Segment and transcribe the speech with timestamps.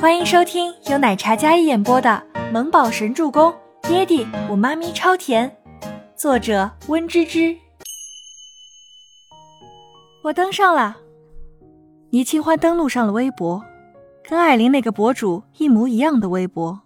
[0.00, 3.52] 欢迎收听由奶茶嘉一演播的《萌宝神助攻》，
[3.86, 5.54] 爹地我妈咪超甜，
[6.16, 7.54] 作者温芝芝。
[10.22, 10.96] 我登上了，
[12.08, 13.62] 倪清欢登录上了微博，
[14.26, 16.80] 跟艾琳那个博主一模一样的微博。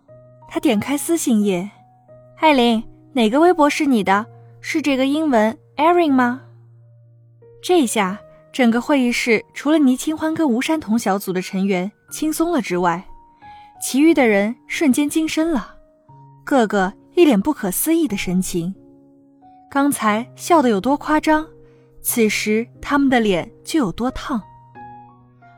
[0.49, 1.71] 她点开私信页，
[2.41, 4.27] 艾琳，哪个微博是你的？
[4.61, 6.43] 是这个英文 Erin 吗？
[7.63, 8.19] 这下。
[8.53, 13.05] 整个会议室除了倪清欢跟吴山童小组的成员轻松了之外，
[13.83, 15.75] 其余的人瞬间精神了，
[16.45, 18.73] 个个一脸不可思议的神情。
[19.69, 21.45] 刚才笑得有多夸张，
[22.03, 24.41] 此时他们的脸就有多烫。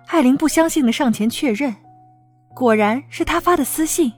[0.07, 1.77] 艾琳不相信的上前确认，
[2.55, 4.11] 果然是他发的私信，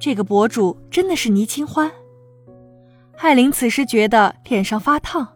[0.00, 1.88] 这个博主真的是倪清欢。
[3.18, 5.28] 艾琳此时觉得脸上发烫，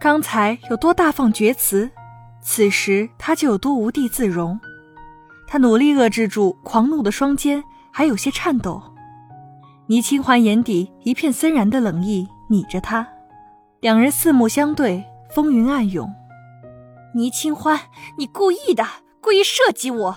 [0.00, 1.88] 刚才有多大放厥词。
[2.42, 4.58] 此时他就有多无地自容，
[5.52, 8.82] 他努力遏制住狂怒的双肩，还有些颤抖。
[9.86, 13.06] 倪清欢眼底一片森然的冷意，睨着他，
[13.80, 16.10] 两人四目相对，风云暗涌。
[17.14, 17.78] 倪清欢，
[18.16, 18.82] 你故意的，
[19.20, 20.16] 故意设计我。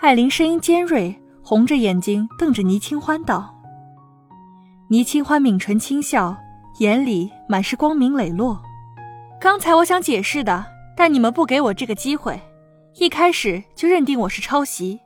[0.00, 3.54] 艾琳声音尖锐，红着眼睛瞪着倪清欢道。
[4.88, 6.36] 倪清欢抿唇轻笑，
[6.80, 8.60] 眼里满是光明磊落。
[9.40, 12.42] 刚才我想解释的，但你们不给我这个机会，
[12.98, 14.98] 一开始就认定我是抄袭。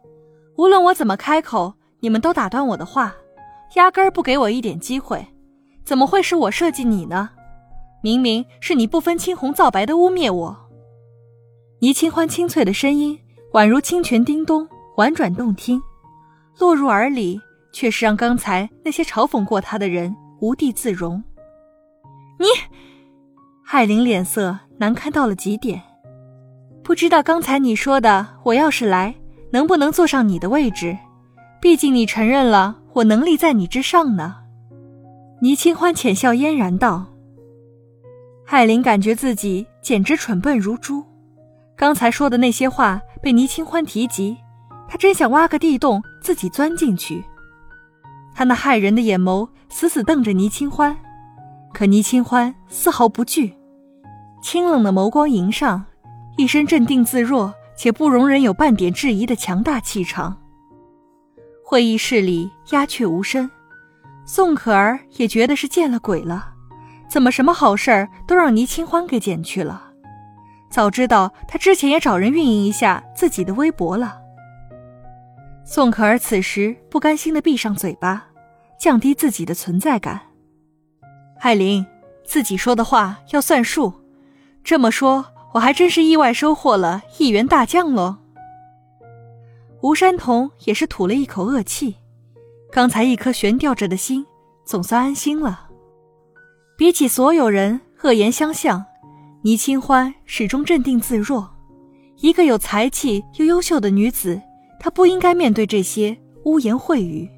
[0.57, 3.13] 无论我怎么开口，你们都打断我的话，
[3.75, 5.27] 压根儿不给我一点机会。
[5.85, 7.31] 怎么会是我设计你呢？
[8.01, 10.57] 明明是你不分青红皂白的污蔑我。
[11.81, 13.19] 倪清欢清脆的声音
[13.55, 15.83] 宛如清泉叮咚，婉转动听，
[16.59, 17.41] 落入耳里，
[17.73, 21.21] 却是让刚才那些嘲讽过他的人无地自容。
[22.39, 22.47] 你。
[23.65, 25.81] 海玲脸色难看到了极点，
[26.91, 29.15] 不知道刚才你说的，我要是来，
[29.53, 30.99] 能不能坐上你的位置？
[31.61, 34.39] 毕竟你承认了我能力在你之上呢。
[35.41, 37.06] 倪清欢浅笑嫣然道。
[38.45, 41.05] 海玲感觉自己简直蠢笨如猪，
[41.77, 44.37] 刚才说的那些话被倪清欢提及，
[44.89, 47.23] 她真想挖个地洞自己钻进去。
[48.34, 50.97] 她那骇人的眼眸死死瞪着倪清欢，
[51.73, 53.55] 可倪清欢丝毫不惧。
[54.43, 55.84] 清冷的眸光迎上，
[56.37, 60.41] 一身镇定自若且不容人有半点质疑的强大气场。
[61.65, 63.51] 会议室里鸦雀无声，
[64.25, 66.55] 宋可儿也觉得是见了鬼了，
[67.09, 69.93] 怎么什么好事儿都让倪清欢给捡去了？
[70.71, 74.19] 早知道他之前也找人运营一下自己的微博了。
[75.65, 78.27] 宋可儿此时不甘心的闭上嘴巴，
[78.79, 80.21] 降低自己的存在感。
[81.41, 81.87] 艾琳，
[82.25, 83.93] 自己说的话要算数。
[84.62, 88.16] 这么说，我还真是意外收获了一员大将喽。
[89.83, 91.97] 吴山童也是吐了一口恶气，
[92.71, 94.25] 刚才一颗悬吊着的心
[94.65, 95.69] 总算安心了。
[96.77, 98.84] 比起所有人恶言相向，
[99.43, 101.50] 倪清欢始终镇定自若。
[102.19, 104.41] 一个有才气又优秀的女子，
[104.78, 107.28] 她不应该面对这些污言秽语，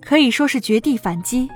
[0.00, 1.48] 可以说是绝地反击。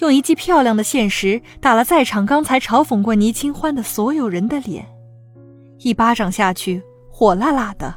[0.00, 4.84] 用一记漂亮的现实打了在场刚才嘲讽过倪清欢的所有人的脸，
[5.78, 7.94] 一巴掌下去，火辣辣的。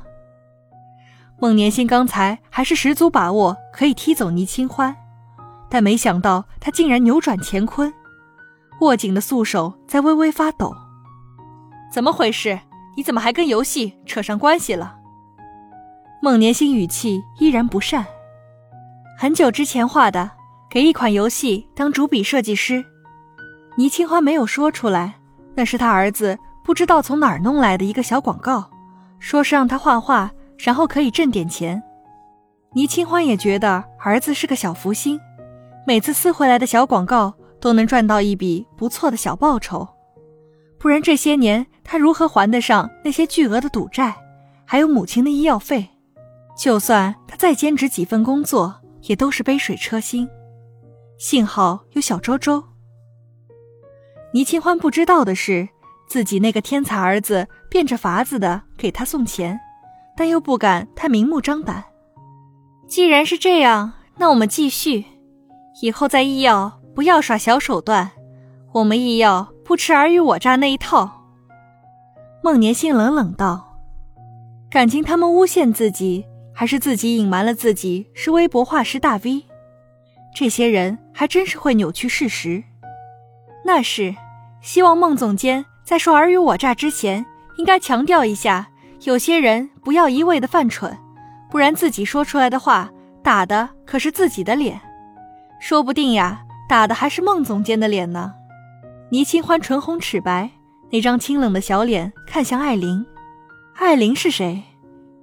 [1.39, 4.95] 孟年心刚才还是十足把握可以踢走倪清欢，
[5.69, 7.93] 但没想到他竟然扭转乾坤，
[8.81, 10.75] 握紧的素手在微微发抖。
[11.91, 12.59] 怎么回事？
[12.97, 14.97] 你怎么还跟游戏扯上关系了？
[16.21, 18.05] 孟年心语气依然不善。
[19.17, 20.31] 很久之前画的。
[20.71, 22.85] 给一款游戏当主笔设计师，
[23.75, 25.15] 倪清欢没有说出来，
[25.55, 28.69] 那是他儿子不知道从哪儿弄来的一个小广告，
[29.19, 31.81] 说是让他画画，然后可以挣点钱。
[32.73, 35.19] 倪清欢也觉得儿子是个小福星，
[35.87, 39.87] 每次撕回来的小广告都能赚到一笔不错的小报酬，
[40.77, 44.15] 不然这些年他如何还得上那些巨额的赌债，
[44.65, 45.89] 还有母亲的医药费？
[46.55, 50.29] 就算他再兼职几份工作，也都是杯水车薪。
[51.17, 52.63] 幸好有小周周。
[54.31, 55.67] 倪清欢不知道的是，
[56.09, 59.59] 自己那个天才儿子变着法子的给他送钱，
[60.17, 61.83] 但又不敢太明目张胆。
[62.87, 65.05] 既然是这样，那我们继续。
[65.81, 68.11] 以后在医药不要耍小手段，
[68.73, 71.27] 我们医药不吃尔虞我诈那一套。
[72.43, 73.79] 孟年心冷冷道
[74.69, 79.45] ：“感情他们诬陷自己，还是自己隐瞒了自己是微博画师大 V？”
[80.35, 82.63] 这些人还真是会扭曲事实。
[83.63, 84.15] 那是，
[84.61, 87.25] 希望孟总监在说尔虞我诈之前，
[87.57, 88.67] 应该强调一下：
[89.05, 90.95] 有些人不要一味的犯蠢，
[91.49, 92.91] 不然自己说出来的话
[93.23, 94.79] 打的可是自己的脸，
[95.59, 98.31] 说不定呀，打的还是孟总监的脸呢。
[99.09, 100.51] 倪清欢唇红齿白，
[100.91, 103.03] 那张清冷的小脸看向艾琳。
[103.73, 104.61] 艾琳是谁？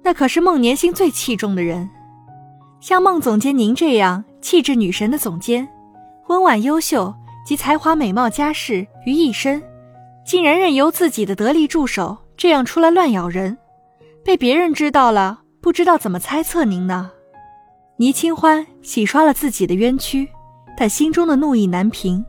[0.03, 1.89] 那可是孟年星最器重的人。
[2.81, 5.65] 像孟总监您这样气质女神的总监，
[6.27, 7.15] 温婉优秀
[7.45, 9.63] 及才华美貌家世于一身，
[10.27, 13.57] 竟然任由自己的得力助手这样出来乱咬人，
[14.25, 17.11] 被别人知道了，不知道怎么猜测您呢？
[17.95, 20.27] 倪清欢洗刷了自己的冤屈，
[20.77, 22.23] 但心中的怒意难平。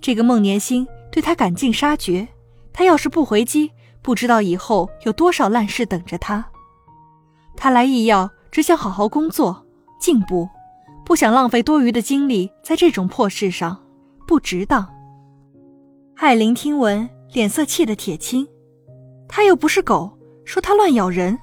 [0.00, 2.26] 这个孟年星对他赶尽杀绝，
[2.72, 3.70] 他要是不回击，
[4.02, 6.44] 不知道以后有多少烂事等着他。
[7.56, 8.30] 他来医药。
[8.54, 9.66] 只想好好工作
[9.98, 10.48] 进步，
[11.04, 13.82] 不想浪费多余的精力在这种破事上，
[14.28, 14.93] 不值当。
[16.16, 18.46] 艾琳听闻，脸色气得铁青。
[19.28, 21.36] 他又不是狗，说他乱咬人。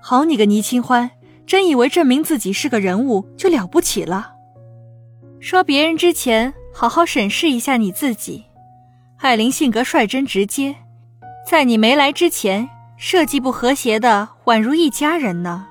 [0.00, 1.10] 好你个倪清欢，
[1.46, 4.34] 真以为证明自己是个人物就了不起了？
[5.40, 8.44] 说别人之前，好好审视一下你自己。
[9.18, 10.76] 艾琳性格率真直接，
[11.44, 15.66] 在你没来之前，设计不和谐的宛如一家人呢。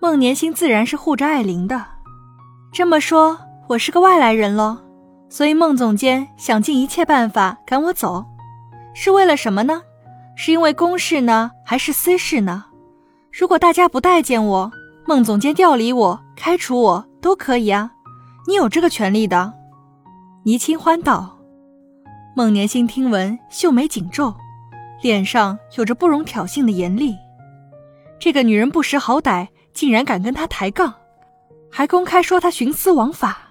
[0.00, 1.82] 孟年星自然是护着艾琳的。
[2.72, 3.38] 这么说，
[3.68, 4.78] 我是个外来人喽，
[5.32, 8.22] 所以孟总监想尽一切办法赶我走，
[8.92, 9.80] 是为了什么呢？
[10.36, 12.66] 是因为公事呢，还是私事呢？
[13.32, 14.70] 如果大家不待见我，
[15.06, 17.90] 孟总监调离我、开除我都可以啊，
[18.46, 19.54] 你有这个权利的。
[20.44, 21.38] 倪清欢道。
[22.36, 24.34] 孟年星听闻，秀眉紧皱，
[25.00, 27.16] 脸上有着不容挑衅的严厉。
[28.20, 29.48] 这个女人不识好歹。
[29.72, 30.92] 竟然敢跟他抬杠，
[31.70, 33.48] 还公开说他徇私枉法。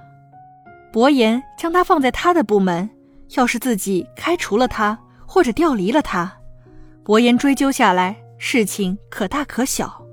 [0.91, 2.89] 伯言将他放在他的部门，
[3.35, 6.31] 要是自己开除了他或者调离了他，
[7.03, 10.05] 伯言追究下来，事情可大可小。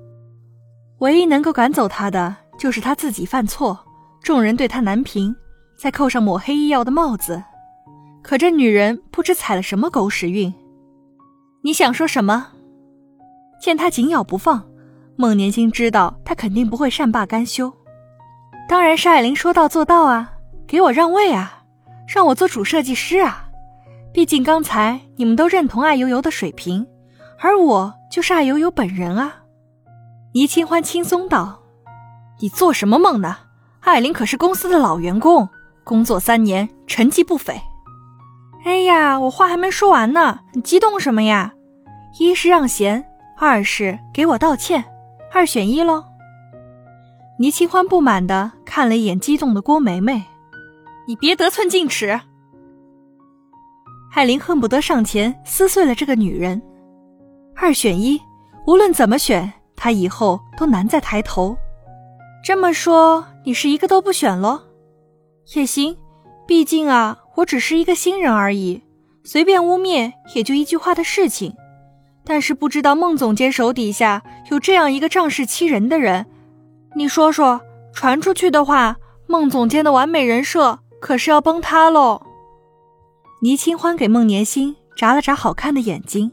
[0.99, 3.79] 唯一能够赶走他的，就是他自己犯错，
[4.23, 5.35] 众人对他难评，
[5.77, 7.43] 再扣上抹黑医药的帽子。
[8.23, 10.53] 可这女人不知踩了什么狗屎运。
[11.63, 12.49] 你想说什么？
[13.61, 14.65] 见他紧咬不放。
[15.17, 17.73] 孟年星知道他肯定不会善罢甘休，
[18.69, 20.35] 当然是艾琳说到做到啊！
[20.69, 21.63] 给我让位啊，
[22.07, 23.47] 让我做主设计师啊！
[24.13, 26.87] 毕竟刚才你们都认同艾悠悠的水平，
[27.41, 29.37] 而我就是艾悠悠本人啊！
[30.35, 31.61] 倪清欢轻松道
[32.41, 33.39] ：“你做什么梦呢？
[33.81, 35.49] 艾琳可是公司的老员工，
[35.85, 37.59] 工作三年，成绩不菲。”
[38.67, 41.55] 哎呀，我话还没说完呢，你激动什么呀？
[42.19, 43.03] 一是让贤，
[43.39, 44.85] 二是给我道歉。
[45.33, 46.05] 二选一喽。
[47.39, 50.25] 倪清欢不满的看了一眼激动的郭梅梅，
[51.09, 52.21] 你别得寸进尺。
[54.15, 56.61] 艾琳恨不得上前撕碎了这个女人。
[57.57, 58.21] 二选一，
[58.67, 61.57] 无论怎么选，她以后都难再抬头。
[62.45, 64.61] 这么说，你是一个都不选喽？
[65.55, 65.97] 也行，
[66.47, 68.83] 毕竟啊，我只是一个新人而已，
[69.25, 71.55] 随便污蔑也就一句话的事情。
[72.23, 76.27] 但是不知道孟总监手底下有这样一个仗势欺人的人，
[76.97, 77.63] 你说说，
[77.95, 78.97] 传出去的话，
[79.27, 82.21] 孟总监的完美人设可是要崩塌喽。
[83.41, 86.31] 倪清欢给孟年星眨了眨好看的眼睛，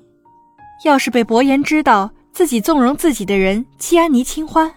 [0.84, 4.74] 要是被伯言知道自己纵容自己的人欺压倪清欢，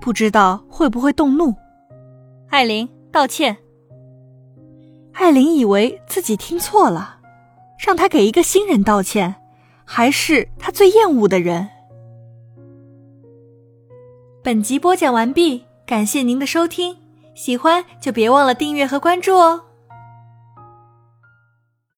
[0.00, 1.54] 不知道会不会动怒。
[2.48, 3.56] 艾琳道歉。
[5.12, 7.18] 艾琳以为自己听错了，
[7.84, 9.36] 让他给一个新人道歉。
[9.92, 11.68] 还是他最厌恶的人。
[14.40, 16.96] 本集播讲完毕，感谢您的收听，
[17.40, 19.69] 喜欢就别忘了订阅和关注哦。